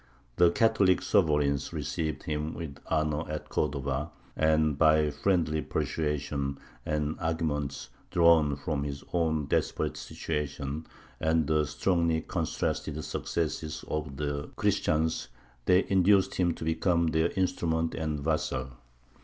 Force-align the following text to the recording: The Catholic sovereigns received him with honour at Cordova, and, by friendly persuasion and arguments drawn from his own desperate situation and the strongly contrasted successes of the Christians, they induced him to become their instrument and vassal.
The 0.37 0.49
Catholic 0.49 0.99
sovereigns 1.03 1.71
received 1.71 2.23
him 2.23 2.55
with 2.55 2.77
honour 2.89 3.29
at 3.29 3.49
Cordova, 3.49 4.09
and, 4.35 4.75
by 4.75 5.11
friendly 5.11 5.61
persuasion 5.61 6.57
and 6.87 7.17
arguments 7.19 7.89
drawn 8.09 8.55
from 8.55 8.83
his 8.83 9.03
own 9.13 9.45
desperate 9.45 9.95
situation 9.95 10.87
and 11.19 11.45
the 11.45 11.67
strongly 11.67 12.21
contrasted 12.21 13.03
successes 13.03 13.85
of 13.87 14.17
the 14.17 14.49
Christians, 14.55 15.27
they 15.65 15.85
induced 15.87 16.33
him 16.33 16.55
to 16.55 16.63
become 16.63 17.09
their 17.09 17.29
instrument 17.35 17.93
and 17.93 18.19
vassal. 18.21 18.71